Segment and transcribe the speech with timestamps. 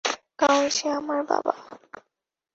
[0.39, 1.53] কারণ সে আমার বাবা!